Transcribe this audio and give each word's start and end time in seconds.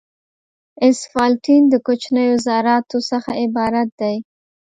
اسفالټین 0.87 1.63
د 1.69 1.75
کوچنیو 1.85 2.35
ذراتو 2.45 2.97
څخه 3.09 3.31
عبارت 3.43 3.89
دی 3.99 4.15